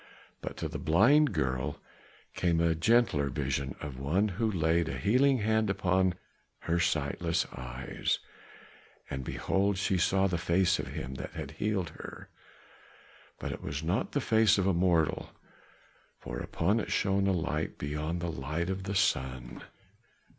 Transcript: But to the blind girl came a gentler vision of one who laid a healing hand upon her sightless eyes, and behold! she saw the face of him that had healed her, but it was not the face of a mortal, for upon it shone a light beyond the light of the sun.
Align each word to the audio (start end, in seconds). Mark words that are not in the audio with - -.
But 0.41 0.57
to 0.57 0.67
the 0.67 0.79
blind 0.79 1.31
girl 1.31 1.79
came 2.33 2.59
a 2.59 2.73
gentler 2.73 3.29
vision 3.29 3.75
of 3.81 3.99
one 3.99 4.29
who 4.29 4.51
laid 4.51 4.89
a 4.89 4.97
healing 4.97 5.37
hand 5.41 5.69
upon 5.69 6.15
her 6.61 6.79
sightless 6.79 7.45
eyes, 7.55 8.17
and 9.11 9.23
behold! 9.23 9.77
she 9.77 9.99
saw 9.99 10.25
the 10.25 10.39
face 10.39 10.79
of 10.79 10.87
him 10.87 11.13
that 11.21 11.33
had 11.33 11.51
healed 11.51 11.89
her, 11.91 12.29
but 13.37 13.51
it 13.51 13.61
was 13.61 13.83
not 13.83 14.13
the 14.13 14.21
face 14.21 14.57
of 14.57 14.65
a 14.65 14.73
mortal, 14.73 15.33
for 16.17 16.39
upon 16.39 16.79
it 16.79 16.91
shone 16.91 17.27
a 17.27 17.31
light 17.31 17.77
beyond 17.77 18.21
the 18.21 18.31
light 18.31 18.71
of 18.71 18.85
the 18.85 18.95
sun. 18.95 19.61